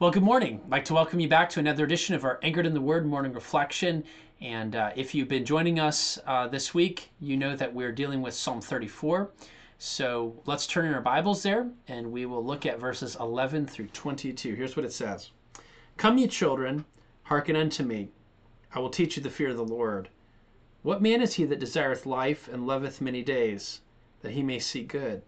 Well, 0.00 0.10
good 0.10 0.22
morning. 0.22 0.62
I'd 0.64 0.70
like 0.70 0.84
to 0.86 0.94
welcome 0.94 1.20
you 1.20 1.28
back 1.28 1.50
to 1.50 1.60
another 1.60 1.84
edition 1.84 2.14
of 2.14 2.24
our 2.24 2.40
Anchored 2.42 2.64
in 2.64 2.72
the 2.72 2.80
Word 2.80 3.04
morning 3.04 3.34
reflection. 3.34 4.02
And 4.40 4.74
uh, 4.74 4.92
if 4.96 5.14
you've 5.14 5.28
been 5.28 5.44
joining 5.44 5.78
us 5.78 6.18
uh, 6.26 6.46
this 6.48 6.72
week, 6.72 7.10
you 7.20 7.36
know 7.36 7.54
that 7.54 7.74
we're 7.74 7.92
dealing 7.92 8.22
with 8.22 8.32
Psalm 8.32 8.62
34. 8.62 9.30
So 9.76 10.34
let's 10.46 10.66
turn 10.66 10.86
in 10.86 10.94
our 10.94 11.02
Bibles 11.02 11.42
there 11.42 11.68
and 11.88 12.10
we 12.10 12.24
will 12.24 12.42
look 12.42 12.64
at 12.64 12.80
verses 12.80 13.14
11 13.20 13.66
through 13.66 13.88
22. 13.88 14.54
Here's 14.54 14.74
what 14.74 14.86
it 14.86 14.92
says 14.94 15.32
Come, 15.98 16.16
ye 16.16 16.28
children, 16.28 16.86
hearken 17.24 17.54
unto 17.54 17.82
me. 17.82 18.08
I 18.74 18.78
will 18.78 18.88
teach 18.88 19.18
you 19.18 19.22
the 19.22 19.28
fear 19.28 19.50
of 19.50 19.58
the 19.58 19.64
Lord. 19.66 20.08
What 20.80 21.02
man 21.02 21.20
is 21.20 21.34
he 21.34 21.44
that 21.44 21.60
desireth 21.60 22.06
life 22.06 22.48
and 22.50 22.66
loveth 22.66 23.02
many 23.02 23.22
days, 23.22 23.82
that 24.22 24.32
he 24.32 24.42
may 24.42 24.60
see 24.60 24.82
good? 24.82 25.20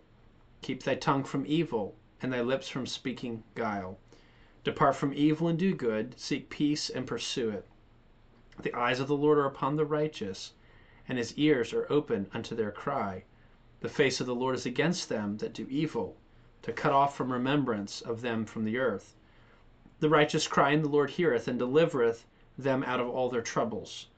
Keep 0.63 0.83
thy 0.83 0.95
tongue 0.95 1.25
from 1.25 1.45
evil, 1.47 1.95
and 2.23 2.33
thy 2.33 2.41
lips 2.41 2.71
from 2.71 2.87
speaking 2.87 3.43
guile. 3.55 3.99
Depart 4.65 4.95
from 4.95 5.13
evil 5.13 5.49
and 5.49 5.59
do 5.59 5.75
good, 5.75 6.17
seek 6.21 6.49
peace 6.49 6.89
and 6.89 7.05
pursue 7.05 7.51
it. 7.51 7.67
The 8.63 8.73
eyes 8.75 9.01
of 9.01 9.09
the 9.09 9.17
Lord 9.17 9.37
are 9.39 9.47
upon 9.47 9.75
the 9.75 9.85
righteous, 9.85 10.53
and 11.09 11.19
his 11.19 11.37
ears 11.37 11.73
are 11.73 11.91
open 11.91 12.31
unto 12.33 12.55
their 12.55 12.71
cry. 12.71 13.25
The 13.81 13.89
face 13.89 14.21
of 14.21 14.29
the 14.29 14.37
Lord 14.37 14.55
is 14.55 14.65
against 14.65 15.09
them 15.09 15.39
that 15.39 15.53
do 15.53 15.67
evil, 15.69 16.17
to 16.63 16.73
cut 16.73 16.93
off 16.93 17.17
from 17.17 17.33
remembrance 17.33 18.03
of 18.03 18.21
them 18.21 18.45
from 18.45 18.65
the 18.65 18.79
earth. 18.79 19.17
The 19.99 20.09
righteous 20.09 20.47
cry, 20.47 20.71
and 20.71 20.85
the 20.85 20.89
Lord 20.89 21.11
heareth, 21.11 21.49
and 21.49 21.59
delivereth 21.59 22.25
them 22.57 22.85
out 22.85 23.01
of 23.01 23.09
all 23.09 23.29
their 23.31 23.43
troubles. 23.43 24.11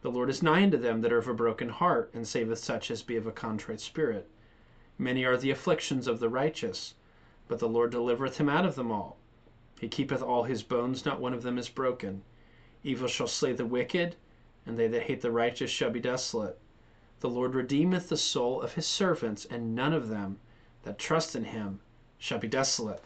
The 0.00 0.10
Lord 0.10 0.28
is 0.28 0.42
nigh 0.42 0.64
unto 0.64 0.76
them 0.76 1.02
that 1.02 1.12
are 1.12 1.18
of 1.18 1.28
a 1.28 1.34
broken 1.34 1.68
heart, 1.68 2.10
and 2.12 2.26
saveth 2.26 2.58
such 2.58 2.90
as 2.90 3.04
be 3.04 3.14
of 3.14 3.28
a 3.28 3.32
contrite 3.32 3.80
spirit. 3.80 4.28
Many 4.98 5.24
are 5.24 5.36
the 5.36 5.52
afflictions 5.52 6.08
of 6.08 6.18
the 6.18 6.28
righteous, 6.28 6.94
but 7.46 7.60
the 7.60 7.68
Lord 7.68 7.92
delivereth 7.92 8.38
him 8.38 8.48
out 8.48 8.66
of 8.66 8.74
them 8.74 8.90
all. 8.90 9.18
He 9.80 9.88
keepeth 9.88 10.22
all 10.22 10.44
his 10.44 10.62
bones, 10.62 11.04
not 11.04 11.20
one 11.20 11.34
of 11.34 11.42
them 11.42 11.58
is 11.58 11.68
broken. 11.68 12.22
Evil 12.82 13.08
shall 13.08 13.26
slay 13.26 13.52
the 13.52 13.66
wicked, 13.66 14.16
and 14.66 14.78
they 14.78 14.88
that 14.88 15.04
hate 15.04 15.20
the 15.20 15.30
righteous 15.30 15.70
shall 15.70 15.90
be 15.90 16.00
desolate. 16.00 16.58
The 17.20 17.30
Lord 17.30 17.54
redeemeth 17.54 18.08
the 18.08 18.16
soul 18.16 18.60
of 18.60 18.74
his 18.74 18.86
servants, 18.86 19.44
and 19.46 19.74
none 19.74 19.92
of 19.92 20.08
them 20.08 20.38
that 20.82 20.98
trust 20.98 21.34
in 21.34 21.44
him 21.44 21.80
shall 22.18 22.38
be 22.38 22.48
desolate. 22.48 23.02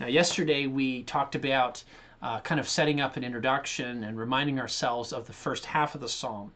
Now, 0.00 0.06
yesterday 0.06 0.66
we 0.66 1.02
talked 1.04 1.34
about 1.34 1.84
uh, 2.20 2.40
kind 2.40 2.58
of 2.58 2.68
setting 2.68 3.00
up 3.00 3.16
an 3.16 3.24
introduction 3.24 4.02
and 4.02 4.18
reminding 4.18 4.58
ourselves 4.58 5.12
of 5.12 5.26
the 5.26 5.32
first 5.32 5.66
half 5.66 5.94
of 5.94 6.00
the 6.00 6.08
psalm. 6.08 6.52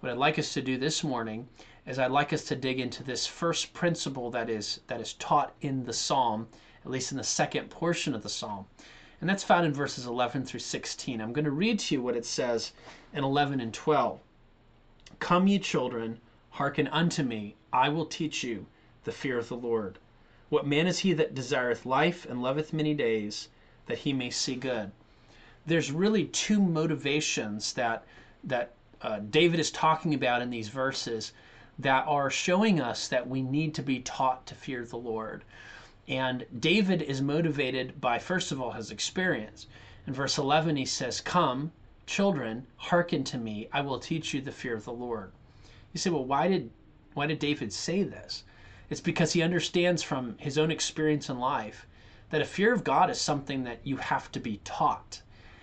What 0.00 0.10
I'd 0.10 0.18
like 0.18 0.38
us 0.38 0.52
to 0.54 0.60
do 0.60 0.76
this 0.76 1.02
morning 1.02 1.48
is 1.86 1.98
I'd 1.98 2.10
like 2.10 2.32
us 2.32 2.44
to 2.44 2.56
dig 2.56 2.80
into 2.80 3.02
this 3.02 3.26
first 3.26 3.72
principle 3.72 4.30
that 4.32 4.50
is 4.50 4.80
that 4.88 5.00
is 5.00 5.14
taught 5.14 5.54
in 5.60 5.84
the 5.84 5.92
psalm 5.92 6.48
at 6.84 6.90
least 6.90 7.12
in 7.12 7.18
the 7.18 7.24
second 7.24 7.70
portion 7.70 8.14
of 8.14 8.22
the 8.22 8.28
psalm. 8.28 8.66
And 9.20 9.30
that's 9.30 9.42
found 9.42 9.64
in 9.64 9.72
verses 9.72 10.06
11 10.06 10.44
through 10.44 10.60
16. 10.60 11.20
I'm 11.20 11.32
going 11.32 11.44
to 11.44 11.50
read 11.50 11.78
to 11.78 11.94
you 11.94 12.02
what 12.02 12.16
it 12.16 12.26
says 12.26 12.72
in 13.12 13.24
11 13.24 13.60
and 13.60 13.72
12. 13.72 14.20
Come, 15.18 15.46
ye 15.46 15.58
children, 15.58 16.20
hearken 16.50 16.88
unto 16.88 17.22
me, 17.22 17.54
I 17.72 17.88
will 17.88 18.06
teach 18.06 18.44
you 18.44 18.66
the 19.04 19.12
fear 19.12 19.38
of 19.38 19.48
the 19.48 19.56
Lord. 19.56 19.98
What 20.50 20.66
man 20.66 20.86
is 20.86 20.98
he 20.98 21.12
that 21.14 21.34
desireth 21.34 21.86
life 21.86 22.26
and 22.26 22.42
loveth 22.42 22.72
many 22.72 22.94
days, 22.94 23.48
that 23.86 23.98
he 23.98 24.12
may 24.12 24.30
see 24.30 24.54
good? 24.54 24.92
There's 25.66 25.90
really 25.90 26.26
two 26.26 26.60
motivations 26.60 27.72
that 27.72 28.04
that 28.44 28.74
uh, 29.00 29.20
David 29.30 29.58
is 29.58 29.70
talking 29.70 30.14
about 30.14 30.42
in 30.42 30.50
these 30.50 30.68
verses 30.68 31.32
that 31.78 32.06
are 32.06 32.30
showing 32.30 32.80
us 32.80 33.08
that 33.08 33.28
we 33.28 33.42
need 33.42 33.74
to 33.74 33.82
be 33.82 34.00
taught 34.00 34.46
to 34.46 34.54
fear 34.54 34.84
the 34.84 34.96
Lord. 34.96 35.44
And 36.08 36.44
David 36.60 37.00
is 37.00 37.22
motivated 37.22 38.00
by, 38.00 38.18
first 38.18 38.52
of 38.52 38.60
all, 38.60 38.72
his 38.72 38.90
experience. 38.90 39.66
In 40.06 40.12
verse 40.12 40.36
11, 40.36 40.76
he 40.76 40.84
says, 40.84 41.20
Come, 41.20 41.72
children, 42.06 42.66
hearken 42.76 43.24
to 43.24 43.38
me. 43.38 43.68
I 43.72 43.80
will 43.80 43.98
teach 43.98 44.34
you 44.34 44.42
the 44.42 44.52
fear 44.52 44.74
of 44.74 44.84
the 44.84 44.92
Lord. 44.92 45.32
You 45.94 45.98
say, 45.98 46.10
well, 46.10 46.24
why 46.24 46.48
did, 46.48 46.70
why 47.14 47.26
did 47.26 47.38
David 47.38 47.72
say 47.72 48.02
this? 48.02 48.44
It's 48.90 49.00
because 49.00 49.32
he 49.32 49.42
understands 49.42 50.02
from 50.02 50.36
his 50.38 50.58
own 50.58 50.70
experience 50.70 51.30
in 51.30 51.38
life 51.38 51.86
that 52.30 52.42
a 52.42 52.44
fear 52.44 52.72
of 52.74 52.84
God 52.84 53.08
is 53.10 53.20
something 53.20 53.64
that 53.64 53.80
you 53.84 53.96
have 53.96 54.30
to 54.32 54.40
be 54.40 54.60
taught. 54.64 55.22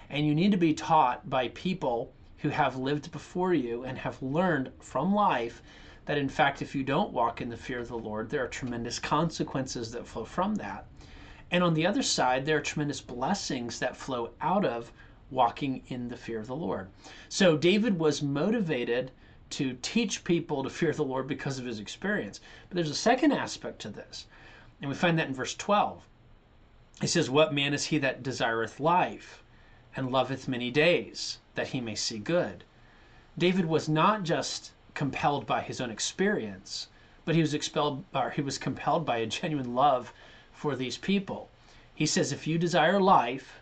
And 0.09 0.25
you 0.25 0.33
need 0.33 0.51
to 0.51 0.57
be 0.57 0.73
taught 0.73 1.29
by 1.29 1.49
people 1.49 2.13
who 2.37 2.49
have 2.49 2.77
lived 2.77 3.11
before 3.11 3.53
you 3.53 3.83
and 3.83 3.97
have 3.99 4.21
learned 4.21 4.71
from 4.79 5.13
life 5.13 5.61
that 6.05 6.17
in 6.17 6.29
fact, 6.29 6.61
if 6.61 6.73
you 6.73 6.83
don't 6.83 7.13
walk 7.13 7.41
in 7.41 7.49
the 7.49 7.57
fear 7.57 7.79
of 7.79 7.87
the 7.87 7.97
Lord, 7.97 8.29
there 8.29 8.43
are 8.43 8.47
tremendous 8.47 8.99
consequences 8.99 9.91
that 9.91 10.07
flow 10.07 10.25
from 10.25 10.55
that. 10.55 10.85
And 11.51 11.63
on 11.63 11.73
the 11.73 11.85
other 11.85 12.01
side, 12.01 12.45
there 12.45 12.57
are 12.57 12.61
tremendous 12.61 13.01
blessings 13.01 13.79
that 13.79 13.97
flow 13.97 14.31
out 14.41 14.65
of 14.65 14.91
walking 15.29 15.83
in 15.87 16.07
the 16.07 16.17
fear 16.17 16.39
of 16.39 16.47
the 16.47 16.55
Lord. 16.55 16.89
So 17.29 17.57
David 17.57 17.99
was 17.99 18.21
motivated 18.21 19.11
to 19.51 19.77
teach 19.81 20.23
people 20.23 20.63
to 20.63 20.69
fear 20.69 20.93
the 20.93 21.03
Lord 21.03 21.27
because 21.27 21.59
of 21.59 21.65
his 21.65 21.79
experience. 21.79 22.39
But 22.69 22.75
there's 22.75 22.89
a 22.89 22.95
second 22.95 23.33
aspect 23.33 23.79
to 23.81 23.89
this, 23.89 24.25
and 24.81 24.89
we 24.89 24.95
find 24.95 25.19
that 25.19 25.27
in 25.27 25.33
verse 25.33 25.55
12. 25.55 26.07
He 27.01 27.07
says, 27.07 27.29
What 27.29 27.53
man 27.53 27.73
is 27.73 27.85
he 27.85 27.97
that 27.97 28.23
desireth 28.23 28.79
life 28.79 29.43
and 29.95 30.11
loveth 30.11 30.47
many 30.47 30.71
days, 30.71 31.39
that 31.55 31.69
he 31.69 31.81
may 31.81 31.95
see 31.95 32.19
good? 32.19 32.63
David 33.37 33.65
was 33.65 33.89
not 33.89 34.23
just 34.23 34.71
compelled 34.93 35.45
by 35.45 35.61
his 35.61 35.79
own 35.79 35.89
experience, 35.89 36.87
but 37.25 37.35
he 37.35 37.41
was 37.41 37.53
expelled 37.53 38.03
or 38.13 38.29
he 38.31 38.41
was 38.41 38.57
compelled 38.57 39.05
by 39.05 39.17
a 39.17 39.25
genuine 39.25 39.73
love 39.75 40.13
for 40.51 40.75
these 40.75 40.97
people. 40.97 41.49
He 41.95 42.05
says 42.05 42.31
if 42.31 42.47
you 42.47 42.57
desire 42.57 42.99
life, 42.99 43.61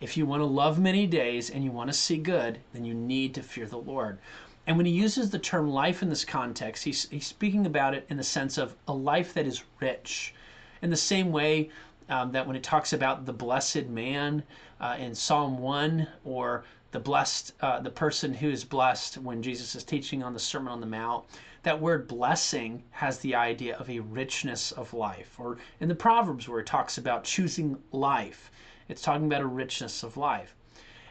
if 0.00 0.16
you 0.16 0.24
want 0.24 0.40
to 0.40 0.46
love 0.46 0.78
many 0.78 1.06
days 1.06 1.50
and 1.50 1.62
you 1.62 1.70
want 1.70 1.88
to 1.90 1.96
see 1.96 2.16
good, 2.16 2.58
then 2.72 2.84
you 2.84 2.94
need 2.94 3.34
to 3.34 3.42
fear 3.42 3.66
the 3.66 3.78
Lord. 3.78 4.18
And 4.66 4.76
when 4.76 4.86
he 4.86 4.92
uses 4.92 5.30
the 5.30 5.38
term 5.38 5.70
life 5.70 6.02
in 6.02 6.08
this 6.08 6.24
context, 6.24 6.84
he's, 6.84 7.08
he's 7.08 7.26
speaking 7.26 7.66
about 7.66 7.94
it 7.94 8.06
in 8.08 8.16
the 8.16 8.22
sense 8.22 8.56
of 8.58 8.74
a 8.86 8.94
life 8.94 9.34
that 9.34 9.46
is 9.46 9.64
rich. 9.80 10.34
In 10.82 10.90
the 10.90 10.96
same 10.96 11.32
way 11.32 11.70
um, 12.10 12.32
that 12.32 12.46
when 12.46 12.56
it 12.56 12.62
talks 12.62 12.92
about 12.92 13.24
the 13.24 13.32
blessed 13.32 13.86
man 13.86 14.42
uh, 14.80 14.96
in 14.98 15.14
Psalm 15.14 15.58
1 15.58 16.06
or 16.24 16.64
the 16.90 16.98
blessed, 16.98 17.54
uh, 17.60 17.78
the 17.78 17.90
person 17.90 18.34
who 18.34 18.50
is 18.50 18.64
blessed 18.64 19.18
when 19.18 19.42
Jesus 19.42 19.76
is 19.76 19.84
teaching 19.84 20.22
on 20.22 20.34
the 20.34 20.40
Sermon 20.40 20.72
on 20.72 20.80
the 20.80 20.86
Mount. 20.86 21.24
That 21.62 21.80
word 21.80 22.08
blessing 22.08 22.82
has 22.90 23.18
the 23.18 23.34
idea 23.34 23.76
of 23.76 23.88
a 23.88 24.00
richness 24.00 24.72
of 24.72 24.92
life. 24.92 25.38
Or 25.38 25.58
in 25.78 25.88
the 25.88 25.94
Proverbs, 25.94 26.48
where 26.48 26.60
it 26.60 26.66
talks 26.66 26.98
about 26.98 27.22
choosing 27.22 27.78
life, 27.92 28.50
it's 28.88 29.02
talking 29.02 29.26
about 29.26 29.42
a 29.42 29.46
richness 29.46 30.02
of 30.02 30.16
life. 30.16 30.56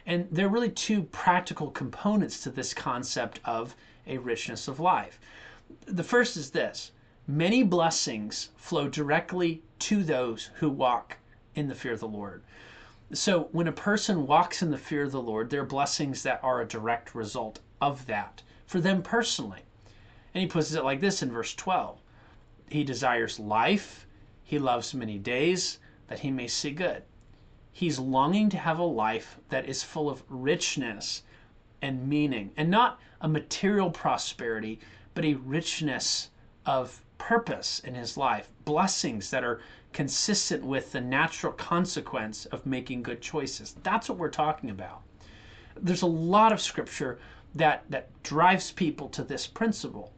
And 0.04 0.28
there 0.30 0.46
are 0.46 0.50
really 0.50 0.70
two 0.70 1.04
practical 1.04 1.70
components 1.70 2.42
to 2.42 2.50
this 2.50 2.74
concept 2.74 3.40
of 3.44 3.74
a 4.06 4.18
richness 4.18 4.68
of 4.68 4.80
life. 4.80 5.18
The 5.86 6.04
first 6.04 6.36
is 6.36 6.50
this 6.50 6.90
many 7.36 7.62
blessings 7.62 8.48
flow 8.56 8.88
directly 8.88 9.62
to 9.78 10.02
those 10.02 10.50
who 10.54 10.68
walk 10.68 11.16
in 11.54 11.68
the 11.68 11.74
fear 11.74 11.92
of 11.92 12.00
the 12.00 12.08
Lord. 12.08 12.42
So 13.12 13.48
when 13.52 13.68
a 13.68 13.72
person 13.72 14.26
walks 14.26 14.62
in 14.62 14.70
the 14.72 14.78
fear 14.78 15.04
of 15.04 15.12
the 15.12 15.22
Lord, 15.22 15.48
there 15.48 15.62
are 15.62 15.66
blessings 15.66 16.24
that 16.24 16.40
are 16.42 16.60
a 16.60 16.66
direct 16.66 17.14
result 17.14 17.60
of 17.80 18.04
that 18.06 18.42
for 18.66 18.80
them 18.80 19.00
personally. 19.00 19.60
And 20.34 20.42
he 20.42 20.48
puts 20.48 20.72
it 20.72 20.84
like 20.84 21.00
this 21.00 21.22
in 21.22 21.30
verse 21.30 21.54
12 21.54 22.00
He 22.68 22.82
desires 22.82 23.38
life, 23.38 24.06
he 24.42 24.58
loves 24.58 24.92
many 24.92 25.18
days, 25.18 25.78
that 26.08 26.18
he 26.18 26.32
may 26.32 26.48
see 26.48 26.72
good. 26.72 27.04
He's 27.72 28.00
longing 28.00 28.48
to 28.50 28.58
have 28.58 28.80
a 28.80 28.84
life 28.84 29.38
that 29.50 29.68
is 29.68 29.84
full 29.84 30.10
of 30.10 30.24
richness 30.28 31.22
and 31.80 32.08
meaning, 32.08 32.50
and 32.56 32.68
not 32.68 32.98
a 33.20 33.28
material 33.28 33.90
prosperity, 33.90 34.80
but 35.14 35.24
a 35.24 35.34
richness 35.34 36.30
of 36.66 37.00
purpose 37.20 37.80
in 37.80 37.94
his 37.94 38.16
life, 38.16 38.48
blessings 38.64 39.28
that 39.30 39.44
are 39.44 39.60
consistent 39.92 40.64
with 40.64 40.90
the 40.90 41.00
natural 41.00 41.52
consequence 41.52 42.46
of 42.46 42.64
making 42.64 43.02
good 43.02 43.20
choices. 43.20 43.76
That's 43.82 44.08
what 44.08 44.16
we're 44.16 44.30
talking 44.30 44.70
about. 44.70 45.02
There's 45.76 46.00
a 46.00 46.06
lot 46.06 46.50
of 46.50 46.62
scripture 46.62 47.18
that, 47.54 47.84
that 47.90 48.08
drives 48.22 48.72
people 48.72 49.08
to 49.10 49.22
this 49.22 49.46
principle. 49.46 50.14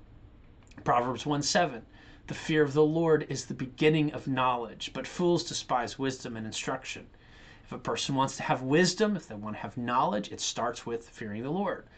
Proverbs 0.85 1.27
1 1.27 1.43
7. 1.43 1.83
The 2.29 2.35
fear 2.35 2.63
of 2.63 2.73
the 2.73 2.85
Lord 2.85 3.27
is 3.29 3.47
the 3.47 3.55
beginning 3.55 4.13
of 4.13 4.29
knowledge, 4.29 4.93
but 4.95 5.07
fools 5.07 5.43
despise 5.43 5.99
wisdom 5.99 6.37
and 6.37 6.47
instruction. 6.47 7.09
If 7.65 7.73
a 7.73 7.79
person 7.79 8.15
wants 8.15 8.37
to 8.37 8.45
have 8.45 8.63
wisdom, 8.63 9.17
if 9.17 9.27
they 9.27 9.35
want 9.35 9.57
to 9.57 9.63
have 9.63 9.77
knowledge, 9.77 10.31
it 10.31 10.41
starts 10.41 10.87
with 10.87 11.09
fearing 11.09 11.43
the 11.43 11.51
Lord. 11.51 11.89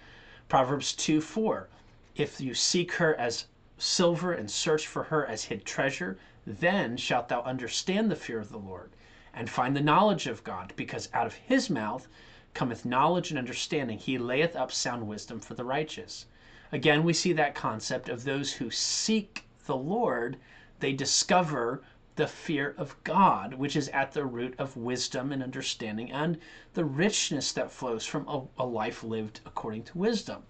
Proverbs 0.48 0.94
2 0.94 1.20
4. 1.20 1.68
If 2.16 2.40
you 2.40 2.54
seek 2.54 2.92
her 2.92 3.14
as 3.16 3.46
silver 3.84 4.32
and 4.32 4.50
search 4.50 4.86
for 4.86 5.04
her 5.04 5.26
as 5.26 5.44
hid 5.44 5.64
treasure, 5.64 6.16
then 6.46 6.96
shalt 6.96 7.28
thou 7.28 7.42
understand 7.42 8.10
the 8.10 8.16
fear 8.16 8.38
of 8.38 8.48
the 8.48 8.58
Lord, 8.58 8.90
and 9.34 9.50
find 9.50 9.76
the 9.76 9.82
knowledge 9.82 10.26
of 10.26 10.42
God, 10.42 10.72
because 10.74 11.10
out 11.12 11.26
of 11.26 11.34
his 11.34 11.68
mouth 11.68 12.08
cometh 12.54 12.86
knowledge 12.86 13.30
and 13.30 13.38
understanding. 13.38 13.98
He 13.98 14.16
layeth 14.16 14.56
up 14.56 14.72
sound 14.72 15.06
wisdom 15.06 15.38
for 15.38 15.52
the 15.52 15.64
righteous. 15.64 16.24
Again, 16.72 17.04
we 17.04 17.12
see 17.12 17.34
that 17.34 17.54
concept 17.54 18.08
of 18.08 18.24
those 18.24 18.54
who 18.54 18.70
seek 18.70 19.44
the 19.66 19.76
Lord, 19.76 20.38
they 20.80 20.92
discover 20.92 21.82
the 22.16 22.26
fear 22.26 22.74
of 22.78 22.96
God, 23.04 23.54
which 23.54 23.76
is 23.76 23.88
at 23.90 24.12
the 24.12 24.24
root 24.24 24.54
of 24.58 24.76
wisdom 24.76 25.30
and 25.30 25.42
understanding 25.42 26.10
and 26.10 26.38
the 26.72 26.84
richness 26.84 27.52
that 27.52 27.70
flows 27.70 28.06
from 28.06 28.26
a, 28.28 28.44
a 28.62 28.64
life 28.64 29.04
lived 29.04 29.40
according 29.44 29.82
to 29.84 29.98
wisdom. 29.98 30.42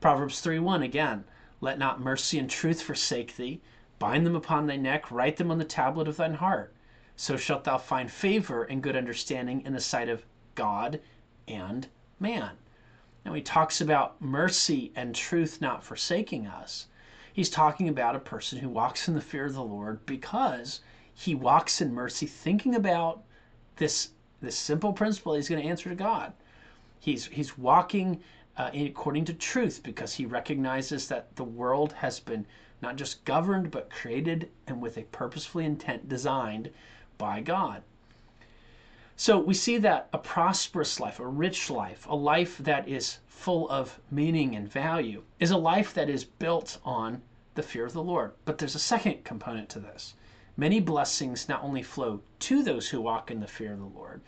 Proverbs 0.00 0.40
3 0.40 0.58
1 0.58 0.82
again, 0.82 1.24
let 1.62 1.78
not 1.78 2.00
mercy 2.00 2.40
and 2.40 2.50
truth 2.50 2.82
forsake 2.82 3.36
thee. 3.36 3.60
Bind 4.00 4.26
them 4.26 4.34
upon 4.34 4.66
thy 4.66 4.76
neck, 4.76 5.12
write 5.12 5.36
them 5.36 5.50
on 5.52 5.58
the 5.58 5.64
tablet 5.64 6.08
of 6.08 6.16
thine 6.16 6.34
heart. 6.34 6.74
So 7.14 7.36
shalt 7.36 7.62
thou 7.62 7.78
find 7.78 8.10
favor 8.10 8.64
and 8.64 8.82
good 8.82 8.96
understanding 8.96 9.62
in 9.64 9.72
the 9.72 9.80
sight 9.80 10.08
of 10.08 10.26
God 10.56 11.00
and 11.46 11.86
man. 12.18 12.56
Now 13.24 13.32
he 13.34 13.42
talks 13.42 13.80
about 13.80 14.20
mercy 14.20 14.90
and 14.96 15.14
truth 15.14 15.60
not 15.60 15.84
forsaking 15.84 16.48
us. 16.48 16.88
He's 17.32 17.48
talking 17.48 17.88
about 17.88 18.16
a 18.16 18.20
person 18.20 18.58
who 18.58 18.68
walks 18.68 19.06
in 19.06 19.14
the 19.14 19.20
fear 19.20 19.46
of 19.46 19.54
the 19.54 19.62
Lord 19.62 20.04
because 20.04 20.80
he 21.14 21.36
walks 21.36 21.80
in 21.80 21.94
mercy, 21.94 22.26
thinking 22.26 22.74
about 22.74 23.22
this 23.76 24.10
this 24.40 24.58
simple 24.58 24.92
principle. 24.92 25.34
He's 25.34 25.48
going 25.48 25.62
to 25.62 25.68
answer 25.68 25.88
to 25.88 25.94
God. 25.94 26.32
He's 26.98 27.26
he's 27.26 27.56
walking 27.56 28.20
uh, 28.56 28.70
according 28.74 29.24
to 29.24 29.34
truth 29.34 29.82
because 29.82 30.14
he 30.14 30.26
recognizes 30.26 31.08
that 31.08 31.34
the 31.36 31.44
world 31.44 31.92
has 31.92 32.20
been 32.20 32.46
not 32.82 32.96
just 32.96 33.24
governed 33.24 33.70
but 33.70 33.90
created 33.90 34.50
and 34.66 34.82
with 34.82 34.98
a 34.98 35.04
purposefully 35.04 35.64
intent 35.64 36.08
designed 36.08 36.70
by 37.16 37.40
God. 37.40 37.82
So 39.16 39.38
we 39.38 39.54
see 39.54 39.78
that 39.78 40.08
a 40.12 40.18
prosperous 40.18 40.98
life, 40.98 41.20
a 41.20 41.26
rich 41.26 41.70
life, 41.70 42.06
a 42.08 42.16
life 42.16 42.58
that 42.58 42.88
is 42.88 43.18
full 43.26 43.68
of 43.70 44.00
meaning 44.10 44.56
and 44.56 44.68
value 44.68 45.22
is 45.38 45.50
a 45.50 45.56
life 45.56 45.94
that 45.94 46.08
is 46.08 46.24
built 46.24 46.78
on 46.84 47.22
the 47.54 47.62
fear 47.62 47.84
of 47.84 47.92
the 47.92 48.02
Lord. 48.02 48.32
But 48.44 48.58
there's 48.58 48.74
a 48.74 48.80
second 48.80 49.24
component 49.24 49.68
to 49.70 49.80
this. 49.80 50.14
Many 50.56 50.80
blessings 50.80 51.48
not 51.48 51.62
only 51.62 51.82
flow 51.82 52.20
to 52.40 52.62
those 52.62 52.88
who 52.88 53.00
walk 53.00 53.30
in 53.30 53.40
the 53.40 53.46
fear 53.46 53.72
of 53.72 53.78
the 53.78 53.84
Lord, 53.84 54.22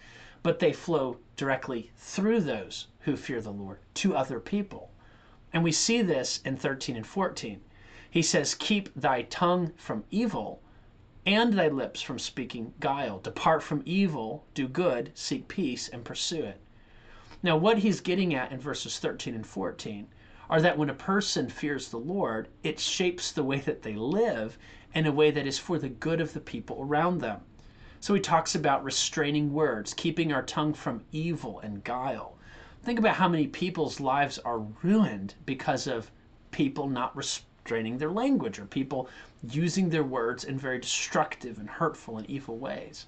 but 0.44 0.58
they 0.58 0.74
flow 0.74 1.16
directly 1.36 1.90
through 1.96 2.38
those 2.38 2.88
who 3.00 3.16
fear 3.16 3.40
the 3.40 3.50
Lord 3.50 3.78
to 3.94 4.14
other 4.14 4.38
people. 4.38 4.90
And 5.54 5.64
we 5.64 5.72
see 5.72 6.02
this 6.02 6.42
in 6.44 6.58
13 6.58 6.96
and 6.96 7.06
14. 7.06 7.62
He 8.10 8.20
says, 8.20 8.54
Keep 8.54 8.94
thy 8.94 9.22
tongue 9.22 9.72
from 9.78 10.04
evil 10.10 10.62
and 11.24 11.54
thy 11.54 11.68
lips 11.68 12.02
from 12.02 12.18
speaking 12.18 12.74
guile. 12.78 13.20
Depart 13.20 13.62
from 13.62 13.82
evil, 13.86 14.44
do 14.52 14.68
good, 14.68 15.12
seek 15.14 15.48
peace, 15.48 15.88
and 15.88 16.04
pursue 16.04 16.42
it. 16.42 16.60
Now, 17.42 17.56
what 17.56 17.78
he's 17.78 18.02
getting 18.02 18.34
at 18.34 18.52
in 18.52 18.60
verses 18.60 18.98
13 18.98 19.34
and 19.34 19.46
14 19.46 20.06
are 20.50 20.60
that 20.60 20.76
when 20.76 20.90
a 20.90 20.94
person 20.94 21.48
fears 21.48 21.88
the 21.88 21.96
Lord, 21.96 22.48
it 22.62 22.78
shapes 22.78 23.32
the 23.32 23.44
way 23.44 23.60
that 23.60 23.80
they 23.80 23.94
live 23.94 24.58
in 24.94 25.06
a 25.06 25.12
way 25.12 25.30
that 25.30 25.46
is 25.46 25.58
for 25.58 25.78
the 25.78 25.88
good 25.88 26.20
of 26.20 26.34
the 26.34 26.40
people 26.40 26.82
around 26.82 27.22
them. 27.22 27.40
So 28.04 28.12
he 28.12 28.20
talks 28.20 28.54
about 28.54 28.84
restraining 28.84 29.54
words, 29.54 29.94
keeping 29.94 30.30
our 30.30 30.42
tongue 30.42 30.74
from 30.74 31.06
evil 31.10 31.60
and 31.60 31.82
guile. 31.84 32.36
Think 32.82 32.98
about 32.98 33.16
how 33.16 33.28
many 33.30 33.46
people's 33.46 33.98
lives 33.98 34.38
are 34.40 34.58
ruined 34.82 35.32
because 35.46 35.86
of 35.86 36.10
people 36.50 36.86
not 36.86 37.16
restraining 37.16 37.96
their 37.96 38.10
language 38.10 38.58
or 38.58 38.66
people 38.66 39.08
using 39.48 39.88
their 39.88 40.04
words 40.04 40.44
in 40.44 40.58
very 40.58 40.78
destructive 40.80 41.58
and 41.58 41.66
hurtful 41.66 42.18
and 42.18 42.28
evil 42.28 42.58
ways. 42.58 43.06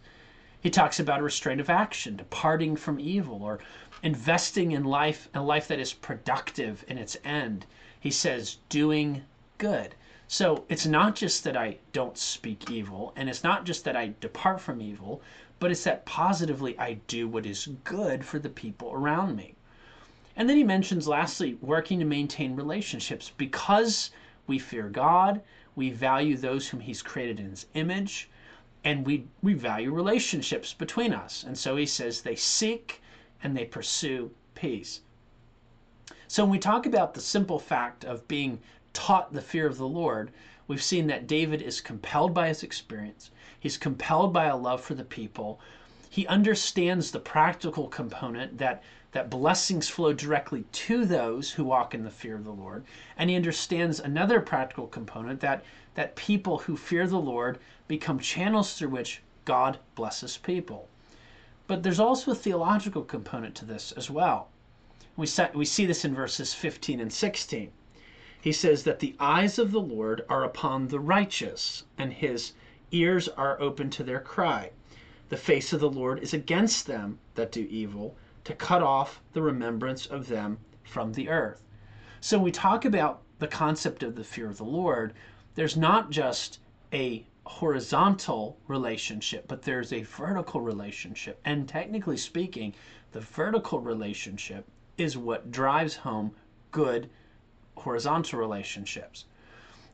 He 0.63 0.71
talks 0.71 0.99
about 0.99 1.21
a 1.21 1.25
restraint 1.25 1.61
of 1.61 1.69
action, 1.69 2.17
departing 2.17 2.75
from 2.75 2.99
evil, 2.99 3.43
or 3.43 3.59
investing 4.03 4.73
in 4.73 4.85
life, 4.85 5.29
a 5.35 5.43
life 5.43 5.69
that 5.69 5.79
is 5.79 5.93
productive 5.93 6.87
in 6.89 6.97
its 6.97 7.19
end. 7.23 7.67
He 8.01 8.11
says, 8.11 8.57
doing 8.71 9.25
good. 9.59 9.95
So 10.29 10.65
it's 10.69 10.87
not 10.87 11.15
just 11.15 11.45
that 11.45 11.57
I 11.57 11.79
don't 11.93 12.19
speak 12.19 12.71
evil, 12.71 13.13
and 13.17 13.29
it's 13.29 13.45
not 13.45 13.65
just 13.65 13.85
that 13.85 13.97
I 13.97 14.15
depart 14.21 14.61
from 14.61 14.81
evil, 14.81 15.23
but 15.59 15.71
it's 15.71 15.85
that 15.85 16.05
positively 16.05 16.79
I 16.79 16.95
do 17.07 17.29
what 17.29 17.47
is 17.47 17.69
good 17.85 18.25
for 18.25 18.39
the 18.39 18.49
people 18.49 18.93
around 18.93 19.37
me. 19.37 19.55
And 20.37 20.49
then 20.49 20.57
he 20.57 20.65
mentions, 20.65 21.09
lastly, 21.09 21.57
working 21.61 21.99
to 22.01 22.05
maintain 22.05 22.57
relationships 22.57 23.31
because 23.37 24.11
we 24.47 24.59
fear 24.59 24.89
God, 24.89 25.41
we 25.75 25.91
value 25.91 26.37
those 26.37 26.69
whom 26.69 26.81
He's 26.81 27.03
created 27.03 27.39
in 27.39 27.51
His 27.51 27.67
image, 27.75 28.29
and 28.85 29.07
we, 29.07 29.27
we 29.43 29.55
value 29.55 29.93
relationships 29.93 30.73
between 30.73 31.13
us. 31.13 31.43
And 31.45 31.57
so 31.59 31.77
he 31.77 31.87
says 31.87 32.21
they 32.21 32.37
seek 32.37 33.03
and 33.43 33.57
they 33.57 33.65
pursue 33.65 34.31
peace. 34.55 35.01
So 36.29 36.45
when 36.45 36.53
we 36.53 36.59
talk 36.59 36.87
about 36.87 37.15
the 37.15 37.21
simple 37.21 37.59
fact 37.59 38.05
of 38.05 38.27
being 38.29 38.61
taught 38.97 39.33
the 39.33 39.43
fear 39.43 39.67
of 39.67 39.77
the 39.77 39.87
Lord, 39.87 40.31
we've 40.67 40.83
seen 40.83 41.07
that 41.09 41.27
David 41.27 41.61
is 41.61 41.81
compelled 41.81 42.33
by 42.33 42.49
his 42.49 42.63
experience. 42.63 43.31
He's 43.61 43.77
compelled 43.77 44.33
by 44.33 44.47
a 44.47 44.57
love 44.57 44.81
for 44.81 44.95
the 44.95 45.05
people. 45.05 45.61
He 46.09 46.27
understands 46.27 47.11
the 47.11 47.21
practical 47.21 47.89
component 47.89 48.57
that 48.57 48.83
that 49.13 49.31
blessings 49.31 49.89
flow 49.89 50.13
directly 50.13 50.65
to 50.73 51.05
those 51.05 51.51
who 51.51 51.65
walk 51.65 51.95
in 51.95 52.05
the 52.05 52.11
fear 52.11 52.37
of 52.37 52.45
the 52.45 52.51
Lord. 52.51 52.85
And 53.17 53.31
he 53.31 53.37
understands 53.37 54.01
another 54.01 54.41
practical 54.41 54.87
component 54.87 55.41
that, 55.41 55.65
that 55.95 56.17
people 56.17 56.59
who 56.59 56.77
fear 56.77 57.07
the 57.07 57.19
Lord 57.19 57.59
become 57.89 58.19
channels 58.19 58.75
through 58.75 58.91
which 58.91 59.23
God 59.45 59.79
blesses 59.95 60.37
people. 60.37 60.89
But 61.67 61.83
there's 61.83 62.01
also 62.01 62.33
a 62.33 62.35
theological 62.35 63.03
component 63.03 63.55
to 63.57 63.65
this 63.65 63.93
as 63.93 64.11
well. 64.11 64.49
We, 65.17 65.27
set, 65.27 65.55
we 65.55 65.65
see 65.65 65.87
this 65.87 66.05
in 66.05 66.15
verses 66.15 66.53
15 66.53 67.01
and 67.01 67.13
16. 67.13 67.71
He 68.41 68.53
says 68.53 68.85
that 68.85 68.99
the 68.99 69.17
eyes 69.19 69.59
of 69.59 69.71
the 69.71 69.81
Lord 69.81 70.25
are 70.29 70.45
upon 70.45 70.89
the 70.89 71.01
righteous, 71.01 71.85
and 71.97 72.13
his 72.13 72.53
ears 72.91 73.29
are 73.29 73.61
open 73.61 73.91
to 73.91 74.05
their 74.05 74.21
cry. 74.21 74.71
The 75.29 75.37
face 75.37 75.73
of 75.73 75.81
the 75.81 75.91
Lord 75.91 76.23
is 76.23 76.35
against 76.35 76.87
them 76.87 77.19
that 77.35 77.51
do 77.51 77.67
evil 77.71 78.17
to 78.45 78.55
cut 78.55 78.83
off 78.83 79.21
the 79.33 79.43
remembrance 79.43 80.07
of 80.07 80.29
them 80.29 80.59
from 80.85 81.13
the 81.13 81.29
earth. 81.29 81.63
So 82.21 82.39
we 82.39 82.53
talk 82.53 82.85
about 82.85 83.23
the 83.39 83.47
concept 83.47 84.03
of 84.03 84.15
the 84.15 84.25
fear 84.25 84.49
of 84.49 84.57
the 84.57 84.65
Lord, 84.65 85.13
there's 85.55 85.77
not 85.77 86.11
just 86.11 86.59
a 86.93 87.27
horizontal 87.45 88.59
relationship, 88.67 89.47
but 89.47 89.63
there's 89.63 89.93
a 89.93 90.03
vertical 90.03 90.61
relationship. 90.61 91.41
And 91.45 91.69
technically 91.69 92.17
speaking, 92.17 92.75
the 93.13 93.21
vertical 93.21 93.81
relationship 93.81 94.67
is 94.97 95.17
what 95.17 95.51
drives 95.51 95.97
home 95.97 96.33
good 96.71 97.09
horizontal 97.77 98.39
relationships. 98.39 99.25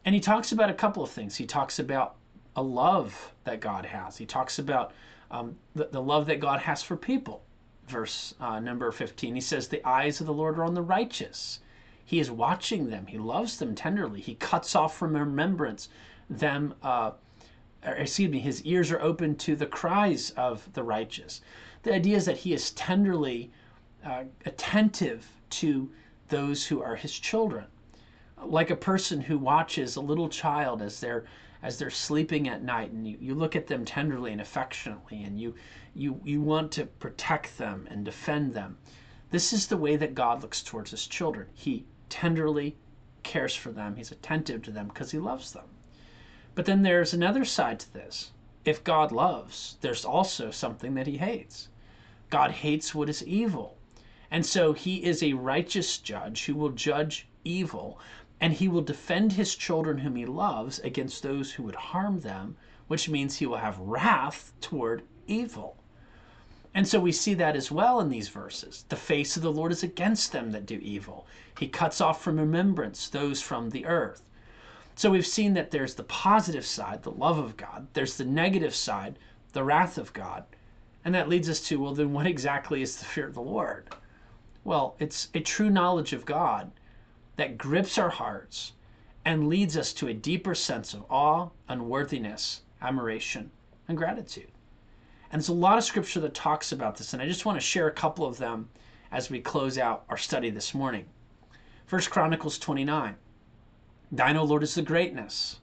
And 0.04 0.14
he 0.14 0.20
talks 0.20 0.52
about 0.52 0.70
a 0.70 0.74
couple 0.74 1.02
of 1.02 1.10
things. 1.10 1.36
He 1.36 1.46
talks 1.46 1.78
about 1.78 2.16
a 2.56 2.62
love 2.62 3.32
that 3.44 3.60
God 3.60 3.84
has, 3.86 4.16
he 4.16 4.26
talks 4.26 4.58
about 4.58 4.92
um, 5.30 5.56
the, 5.74 5.88
the 5.90 6.02
love 6.02 6.26
that 6.26 6.40
God 6.40 6.60
has 6.60 6.82
for 6.82 6.96
people 6.96 7.42
verse 7.88 8.34
uh, 8.40 8.60
number 8.60 8.90
15. 8.90 9.34
He 9.34 9.40
says, 9.40 9.68
The 9.68 9.86
eyes 9.86 10.20
of 10.20 10.26
the 10.26 10.32
Lord 10.32 10.58
are 10.58 10.64
on 10.64 10.74
the 10.74 10.82
righteous. 10.82 11.60
He 12.04 12.20
is 12.20 12.30
watching 12.30 12.88
them. 12.88 13.06
He 13.06 13.18
loves 13.18 13.58
them 13.58 13.74
tenderly. 13.74 14.20
He 14.20 14.34
cuts 14.34 14.74
off 14.74 14.96
from 14.96 15.16
remembrance 15.16 15.88
them. 16.28 16.74
Uh, 16.82 17.12
excuse 17.82 18.30
me, 18.30 18.38
his 18.38 18.62
ears 18.64 18.90
are 18.92 19.00
open 19.00 19.36
to 19.36 19.56
the 19.56 19.66
cries 19.66 20.30
of 20.30 20.72
the 20.72 20.82
righteous. 20.82 21.40
The 21.82 21.94
idea 21.94 22.16
is 22.16 22.24
that 22.26 22.38
he 22.38 22.52
is 22.52 22.70
tenderly 22.72 23.50
uh, 24.04 24.24
attentive 24.46 25.26
to 25.50 25.90
those 26.28 26.66
who 26.66 26.82
are 26.82 26.96
his 26.96 27.12
children. 27.12 27.66
Like 28.44 28.70
a 28.70 28.76
person 28.76 29.20
who 29.20 29.38
watches 29.38 29.96
a 29.96 30.00
little 30.00 30.28
child 30.28 30.82
as 30.82 31.00
they're 31.00 31.24
as 31.62 31.78
they're 31.78 31.90
sleeping 31.90 32.48
at 32.48 32.64
night 32.64 32.90
and 32.90 33.06
you, 33.06 33.16
you 33.20 33.34
look 33.34 33.54
at 33.54 33.68
them 33.68 33.84
tenderly 33.84 34.32
and 34.32 34.40
affectionately 34.40 35.22
and 35.22 35.40
you 35.40 35.54
you 35.94 36.20
you 36.24 36.40
want 36.40 36.72
to 36.72 36.86
protect 36.86 37.56
them 37.56 37.86
and 37.90 38.04
defend 38.04 38.52
them. 38.52 38.76
This 39.30 39.52
is 39.52 39.68
the 39.68 39.76
way 39.76 39.96
that 39.96 40.14
god 40.14 40.42
looks 40.42 40.62
towards 40.62 40.90
his 40.90 41.06
children. 41.06 41.46
He 41.54 41.86
tenderly 42.08 42.76
cares 43.22 43.54
for 43.54 43.70
them. 43.70 43.94
He's 43.94 44.10
attentive 44.10 44.62
to 44.62 44.72
them 44.72 44.88
because 44.88 45.12
he 45.12 45.18
loves 45.18 45.52
them. 45.52 45.66
But 46.54 46.66
then 46.66 46.82
there's 46.82 47.14
another 47.14 47.44
side 47.44 47.78
to 47.80 47.92
this. 47.92 48.32
If 48.64 48.82
god 48.82 49.12
loves 49.12 49.76
there's 49.80 50.04
also 50.04 50.50
something 50.50 50.94
that 50.94 51.06
he 51.06 51.18
hates. 51.18 51.68
God 52.28 52.50
hates 52.50 52.94
what 52.94 53.08
is 53.08 53.24
evil. 53.24 53.78
And 54.32 54.44
so 54.44 54.72
he 54.72 55.04
is 55.04 55.22
a 55.22 55.34
righteous 55.34 55.98
judge 55.98 56.46
who 56.46 56.54
will 56.54 56.70
judge 56.70 57.28
evil 57.44 58.00
and 58.42 58.54
he 58.54 58.66
will 58.66 58.82
defend 58.82 59.32
his 59.32 59.54
children 59.54 59.98
whom 59.98 60.16
he 60.16 60.26
loves 60.26 60.80
against 60.80 61.22
those 61.22 61.52
who 61.52 61.62
would 61.62 61.76
harm 61.76 62.18
them, 62.20 62.56
which 62.88 63.08
means 63.08 63.36
he 63.36 63.46
will 63.46 63.58
have 63.58 63.78
wrath 63.78 64.52
toward 64.60 65.00
evil. 65.28 65.76
And 66.74 66.88
so 66.88 66.98
we 66.98 67.12
see 67.12 67.34
that 67.34 67.54
as 67.54 67.70
well 67.70 68.00
in 68.00 68.08
these 68.08 68.28
verses. 68.28 68.84
The 68.88 68.96
face 68.96 69.36
of 69.36 69.44
the 69.44 69.52
Lord 69.52 69.70
is 69.70 69.84
against 69.84 70.32
them 70.32 70.50
that 70.50 70.66
do 70.66 70.80
evil. 70.82 71.24
He 71.60 71.68
cuts 71.68 72.00
off 72.00 72.20
from 72.20 72.36
remembrance 72.36 73.08
those 73.08 73.40
from 73.40 73.70
the 73.70 73.86
earth. 73.86 74.24
So 74.96 75.12
we've 75.12 75.24
seen 75.24 75.54
that 75.54 75.70
there's 75.70 75.94
the 75.94 76.02
positive 76.02 76.66
side, 76.66 77.04
the 77.04 77.12
love 77.12 77.38
of 77.38 77.56
God. 77.56 77.86
There's 77.92 78.16
the 78.16 78.24
negative 78.24 78.74
side, 78.74 79.20
the 79.52 79.62
wrath 79.62 79.98
of 79.98 80.12
God. 80.12 80.44
And 81.04 81.14
that 81.14 81.28
leads 81.28 81.48
us 81.48 81.60
to, 81.68 81.78
well, 81.78 81.94
then 81.94 82.12
what 82.12 82.26
exactly 82.26 82.82
is 82.82 82.96
the 82.96 83.04
fear 83.04 83.28
of 83.28 83.34
the 83.34 83.40
Lord? 83.40 83.94
Well, 84.64 84.96
it's 84.98 85.28
a 85.32 85.38
true 85.38 85.70
knowledge 85.70 86.12
of 86.12 86.24
God 86.24 86.72
that 87.36 87.58
grips 87.58 87.98
our 87.98 88.10
hearts 88.10 88.72
and 89.24 89.48
leads 89.48 89.76
us 89.76 89.92
to 89.92 90.08
a 90.08 90.14
deeper 90.14 90.54
sense 90.54 90.94
of 90.94 91.04
awe, 91.08 91.48
unworthiness, 91.68 92.62
admiration, 92.80 93.50
and 93.88 93.96
gratitude. 93.96 94.50
And 95.30 95.40
there's 95.40 95.48
a 95.48 95.54
lot 95.54 95.78
of 95.78 95.84
scripture 95.84 96.20
that 96.20 96.34
talks 96.34 96.72
about 96.72 96.96
this, 96.96 97.12
and 97.12 97.22
I 97.22 97.26
just 97.26 97.46
want 97.46 97.56
to 97.56 97.66
share 97.66 97.86
a 97.86 97.92
couple 97.92 98.26
of 98.26 98.38
them 98.38 98.68
as 99.10 99.30
we 99.30 99.40
close 99.40 99.78
out 99.78 100.04
our 100.08 100.18
study 100.18 100.50
this 100.50 100.74
morning. 100.74 101.06
First 101.86 102.10
Chronicles 102.10 102.58
29. 102.58 103.16
Thine, 104.10 104.36
O 104.36 104.44
Lord, 104.44 104.62
is 104.62 104.74
the 104.74 104.82
greatness 104.82 105.60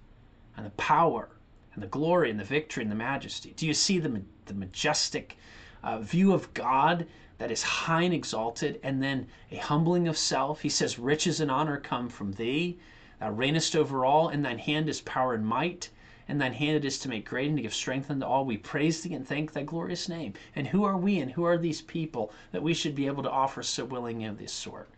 and 0.58 0.66
the 0.66 0.72
power 0.72 1.30
and 1.74 1.84
the 1.84 1.88
glory 1.88 2.32
and 2.32 2.40
the 2.40 2.44
victory 2.44 2.84
and 2.84 2.92
the 2.92 2.96
majesty. 2.96 3.54
Do 3.56 3.68
you 3.68 3.74
see 3.74 4.00
the, 4.00 4.22
the 4.46 4.54
majestic 4.54 5.38
uh, 5.84 6.00
view 6.00 6.34
of 6.34 6.54
God 6.54 7.06
that 7.38 7.52
is 7.52 7.64
high 7.64 8.04
and 8.04 8.14
exalted, 8.14 8.80
and 8.84 9.02
then 9.02 9.28
a 9.52 9.58
humbling 9.58 10.08
of 10.08 10.18
self? 10.18 10.62
He 10.62 10.70
says, 10.70 11.00
Riches 11.00 11.40
and 11.40 11.50
honor 11.50 11.78
come 11.78 12.10
from 12.10 12.34
thee. 12.34 12.80
Thou 13.20 13.34
reignest 13.34 13.76
over 13.76 14.06
all, 14.06 14.30
and 14.30 14.44
thine 14.44 14.60
hand 14.60 14.90
is 14.90 15.02
power 15.02 15.34
and 15.34 15.46
might 15.46 15.90
and 16.30 16.40
thine 16.40 16.54
hand 16.54 16.78
it 16.78 16.86
is 16.86 17.00
to 17.00 17.10
make 17.10 17.28
great 17.28 17.48
and 17.48 17.58
to 17.58 17.64
give 17.64 17.74
strength 17.74 18.12
unto 18.12 18.24
all. 18.24 18.46
We 18.46 18.58
praise 18.58 19.02
thee 19.02 19.16
and 19.16 19.28
thank 19.28 19.52
thy 19.52 19.64
glorious 19.64 20.08
name. 20.08 20.34
And 20.56 20.68
who 20.68 20.84
are 20.84 20.96
we 20.96 21.20
and 21.20 21.32
who 21.32 21.44
are 21.44 21.58
these 21.58 21.82
people 21.82 22.32
that 22.52 22.62
we 22.62 22.76
should 22.76 22.94
be 22.94 23.08
able 23.08 23.24
to 23.24 23.32
offer 23.32 23.64
so 23.64 23.84
willing 23.84 24.24
of 24.26 24.38
this 24.38 24.54
sort? 24.54 24.90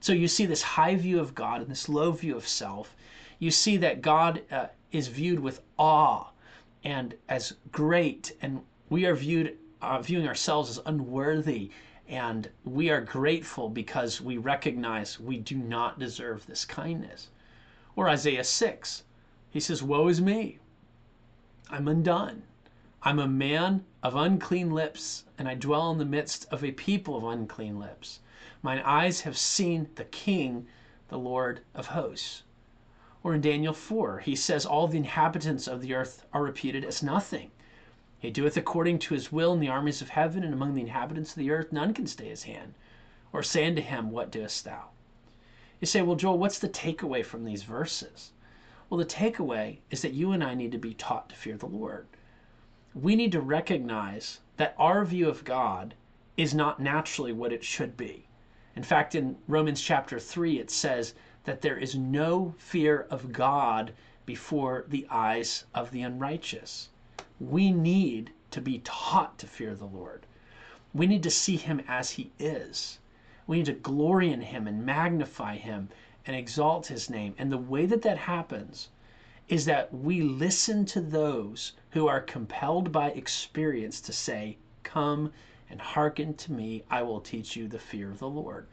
So 0.00 0.14
you 0.14 0.26
see 0.26 0.46
this 0.46 0.62
high 0.62 0.96
view 0.96 1.20
of 1.20 1.34
God 1.34 1.60
and 1.60 1.70
this 1.70 1.90
low 1.90 2.10
view 2.10 2.36
of 2.36 2.48
self. 2.48 2.96
You 3.38 3.50
see 3.50 3.76
that 3.76 4.00
God 4.00 4.42
uh, 4.50 4.68
is 4.92 5.08
viewed 5.08 5.40
with 5.40 5.60
awe 5.78 6.30
and 6.82 7.14
as 7.28 7.52
great, 7.70 8.32
and 8.40 8.62
we 8.88 9.04
are 9.04 9.14
viewed 9.14 9.58
uh, 9.82 10.00
viewing 10.00 10.26
ourselves 10.26 10.70
as 10.70 10.80
unworthy. 10.86 11.70
And 12.08 12.48
we 12.64 12.88
are 12.90 13.00
grateful 13.00 13.68
because 13.68 14.20
we 14.20 14.38
recognize 14.38 15.20
we 15.20 15.38
do 15.38 15.56
not 15.56 15.98
deserve 15.98 16.46
this 16.46 16.64
kindness. 16.64 17.28
Or 17.94 18.08
Isaiah 18.08 18.44
6, 18.44 19.02
he 19.50 19.60
says, 19.60 19.82
Woe 19.82 20.08
is 20.08 20.20
me! 20.20 20.58
I'm 21.68 21.88
undone. 21.88 22.44
I'm 23.02 23.18
a 23.18 23.26
man 23.26 23.84
of 24.02 24.14
unclean 24.14 24.70
lips, 24.70 25.24
and 25.36 25.48
I 25.48 25.54
dwell 25.54 25.90
in 25.90 25.98
the 25.98 26.04
midst 26.04 26.46
of 26.52 26.62
a 26.62 26.70
people 26.70 27.16
of 27.16 27.24
unclean 27.24 27.78
lips. 27.78 28.20
Mine 28.62 28.80
eyes 28.84 29.22
have 29.22 29.36
seen 29.36 29.88
the 29.96 30.04
King, 30.04 30.66
the 31.08 31.18
Lord 31.18 31.62
of 31.74 31.88
hosts. 31.88 32.44
Or 33.24 33.34
in 33.34 33.40
Daniel 33.40 33.74
4, 33.74 34.20
he 34.20 34.36
says, 34.36 34.64
All 34.64 34.86
the 34.86 34.98
inhabitants 34.98 35.66
of 35.66 35.80
the 35.80 35.94
earth 35.94 36.24
are 36.32 36.42
reputed 36.42 36.84
as 36.84 37.02
nothing. 37.02 37.50
He 38.22 38.30
doeth 38.30 38.56
according 38.56 39.00
to 39.00 39.14
his 39.14 39.32
will 39.32 39.52
in 39.52 39.58
the 39.58 39.68
armies 39.68 40.00
of 40.00 40.10
heaven, 40.10 40.44
and 40.44 40.54
among 40.54 40.76
the 40.76 40.80
inhabitants 40.82 41.32
of 41.32 41.38
the 41.38 41.50
earth 41.50 41.72
none 41.72 41.92
can 41.92 42.06
stay 42.06 42.28
his 42.28 42.44
hand, 42.44 42.74
or 43.32 43.42
say 43.42 43.66
unto 43.66 43.82
him, 43.82 44.12
What 44.12 44.30
doest 44.30 44.64
thou? 44.64 44.90
You 45.80 45.88
say, 45.88 46.02
Well, 46.02 46.14
Joel, 46.14 46.38
what's 46.38 46.60
the 46.60 46.68
takeaway 46.68 47.26
from 47.26 47.44
these 47.44 47.64
verses? 47.64 48.30
Well, 48.88 48.98
the 48.98 49.04
takeaway 49.04 49.78
is 49.90 50.02
that 50.02 50.12
you 50.12 50.30
and 50.30 50.44
I 50.44 50.54
need 50.54 50.70
to 50.70 50.78
be 50.78 50.94
taught 50.94 51.30
to 51.30 51.34
fear 51.34 51.56
the 51.56 51.66
Lord. 51.66 52.06
We 52.94 53.16
need 53.16 53.32
to 53.32 53.40
recognize 53.40 54.38
that 54.56 54.76
our 54.78 55.04
view 55.04 55.28
of 55.28 55.42
God 55.42 55.94
is 56.36 56.54
not 56.54 56.78
naturally 56.78 57.32
what 57.32 57.52
it 57.52 57.64
should 57.64 57.96
be. 57.96 58.28
In 58.76 58.84
fact, 58.84 59.16
in 59.16 59.36
Romans 59.48 59.82
chapter 59.82 60.20
3, 60.20 60.60
it 60.60 60.70
says 60.70 61.14
that 61.42 61.60
there 61.60 61.76
is 61.76 61.96
no 61.96 62.54
fear 62.56 63.08
of 63.10 63.32
God 63.32 63.92
before 64.24 64.84
the 64.86 65.08
eyes 65.10 65.64
of 65.74 65.90
the 65.90 66.02
unrighteous. 66.02 66.88
We 67.48 67.72
need 67.72 68.30
to 68.52 68.60
be 68.60 68.78
taught 68.84 69.36
to 69.38 69.48
fear 69.48 69.74
the 69.74 69.84
Lord. 69.84 70.26
We 70.94 71.08
need 71.08 71.24
to 71.24 71.30
see 71.30 71.56
him 71.56 71.82
as 71.88 72.10
he 72.10 72.30
is. 72.38 73.00
We 73.48 73.56
need 73.56 73.66
to 73.66 73.72
glory 73.72 74.30
in 74.30 74.42
him 74.42 74.68
and 74.68 74.86
magnify 74.86 75.56
him 75.56 75.88
and 76.24 76.36
exalt 76.36 76.86
his 76.86 77.10
name. 77.10 77.34
And 77.38 77.50
the 77.50 77.58
way 77.58 77.84
that 77.86 78.02
that 78.02 78.18
happens 78.18 78.90
is 79.48 79.64
that 79.64 79.92
we 79.92 80.22
listen 80.22 80.84
to 80.86 81.00
those 81.00 81.72
who 81.90 82.06
are 82.06 82.20
compelled 82.20 82.92
by 82.92 83.10
experience 83.10 84.00
to 84.02 84.12
say, 84.12 84.56
Come 84.84 85.32
and 85.68 85.80
hearken 85.80 86.34
to 86.34 86.52
me, 86.52 86.84
I 86.90 87.02
will 87.02 87.20
teach 87.20 87.56
you 87.56 87.66
the 87.66 87.78
fear 87.80 88.10
of 88.10 88.20
the 88.20 88.28
Lord. 88.28 88.68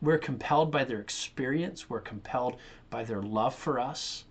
We're 0.00 0.18
compelled 0.18 0.70
by 0.70 0.84
their 0.84 1.00
experience, 1.00 1.90
we're 1.90 2.00
compelled 2.00 2.56
by 2.88 3.04
their 3.04 3.22
love 3.22 3.54
for 3.54 3.78
us, 3.78 4.24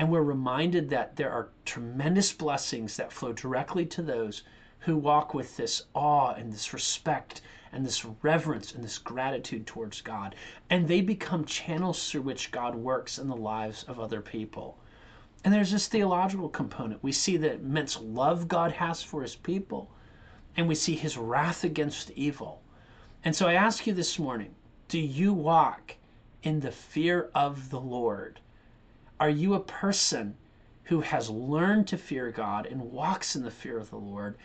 and 0.00 0.10
we're 0.10 0.22
reminded 0.22 0.88
that 0.88 1.14
there 1.14 1.30
are 1.30 1.50
tremendous 1.66 2.32
blessings 2.32 2.96
that 2.96 3.12
flow 3.12 3.34
directly 3.34 3.84
to 3.84 4.00
those 4.00 4.44
who 4.78 4.96
walk 4.96 5.34
with 5.34 5.58
this 5.58 5.82
awe 5.92 6.32
and 6.32 6.50
this 6.50 6.72
respect 6.72 7.42
and 7.70 7.84
this 7.84 8.06
reverence 8.22 8.72
and 8.72 8.82
this 8.82 8.96
gratitude 8.96 9.66
towards 9.66 10.00
God. 10.00 10.34
And 10.70 10.88
they 10.88 11.02
become 11.02 11.44
channels 11.44 12.10
through 12.10 12.22
which 12.22 12.50
God 12.50 12.74
works 12.74 13.18
in 13.18 13.28
the 13.28 13.36
lives 13.36 13.82
of 13.82 14.00
other 14.00 14.22
people. 14.22 14.78
And 15.44 15.52
there's 15.52 15.70
this 15.70 15.86
theological 15.86 16.48
component. 16.48 17.02
We 17.02 17.12
see 17.12 17.36
the 17.36 17.56
immense 17.56 18.00
love 18.00 18.48
God 18.48 18.72
has 18.72 19.02
for 19.02 19.20
his 19.20 19.36
people, 19.36 19.90
and 20.56 20.66
we 20.66 20.76
see 20.76 20.94
his 20.94 21.18
wrath 21.18 21.62
against 21.62 22.10
evil. 22.12 22.62
And 23.22 23.36
so 23.36 23.46
I 23.46 23.52
ask 23.52 23.86
you 23.86 23.92
this 23.92 24.18
morning 24.18 24.54
do 24.88 24.98
you 24.98 25.34
walk 25.34 25.96
in 26.42 26.60
the 26.60 26.72
fear 26.72 27.28
of 27.34 27.68
the 27.68 27.80
Lord? 27.80 28.40
Are 29.20 29.30
you 29.30 29.54
a 29.54 29.60
person 29.60 30.36
who 30.84 31.00
has 31.02 31.30
learned 31.30 31.86
to 31.88 31.96
fear 31.96 32.32
God 32.32 32.66
and 32.66 32.80
walks 32.80 33.36
in 33.36 33.44
the 33.44 33.50
fear 33.50 33.78
of 33.78 33.90
the 33.90 33.96
Lord? 33.96 34.36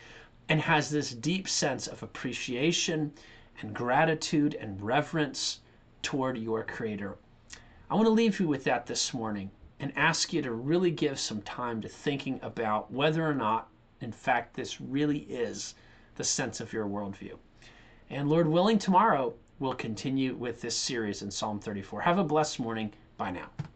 and 0.48 0.60
has 0.60 0.90
this 0.90 1.10
deep 1.10 1.48
sense 1.48 1.86
of 1.86 2.02
appreciation 2.02 3.12
and 3.60 3.74
gratitude 3.74 4.54
and 4.54 4.80
reverence 4.80 5.60
toward 6.02 6.38
your 6.38 6.62
Creator. 6.62 7.16
I 7.90 7.94
want 7.94 8.06
to 8.06 8.10
leave 8.10 8.38
you 8.38 8.48
with 8.48 8.64
that 8.64 8.86
this 8.86 9.14
morning 9.14 9.50
and 9.80 9.92
ask 9.96 10.32
you 10.32 10.42
to 10.42 10.52
really 10.52 10.90
give 10.90 11.18
some 11.18 11.42
time 11.42 11.80
to 11.82 11.88
thinking 11.88 12.38
about 12.42 12.90
whether 12.92 13.26
or 13.26 13.34
not, 13.34 13.68
in 14.00 14.12
fact, 14.12 14.54
this 14.54 14.80
really 14.80 15.20
is 15.20 15.74
the 16.16 16.24
sense 16.24 16.60
of 16.60 16.72
your 16.72 16.86
worldview. 16.86 17.36
And 18.10 18.28
Lord 18.28 18.46
willing, 18.46 18.78
tomorrow 18.78 19.34
we'll 19.58 19.74
continue 19.74 20.34
with 20.34 20.60
this 20.60 20.76
series 20.76 21.22
in 21.22 21.30
Psalm 21.30 21.58
34. 21.58 22.00
Have 22.02 22.18
a 22.18 22.24
blessed 22.24 22.60
morning. 22.60 22.92
Bye 23.16 23.32
now. 23.32 23.56